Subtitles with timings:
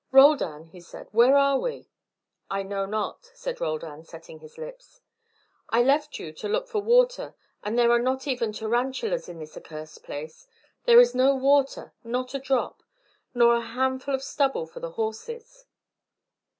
[0.11, 1.87] "Roldan," he said, "where are we?"
[2.49, 4.99] "I know not," said Roldan, setting his lips.
[5.69, 9.55] "I left you to look for water, and there are not even tarantulas in this
[9.55, 10.47] accursed place.
[10.85, 12.81] There is no water, not a drop.
[13.35, 15.67] Nor a handful of stubble for the horses."